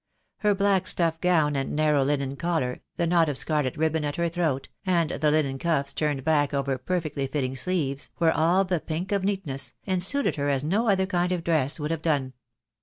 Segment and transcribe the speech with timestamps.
[0.37, 4.29] Her black stuff gown and narrow linen collar, the knot of scarlet ribbon at her
[4.29, 9.11] throat, and the linen cuffs turned back over perfectly fitting sleeves, were all the pink
[9.11, 12.33] of neatness, and suited her as no other kind of dress would have done.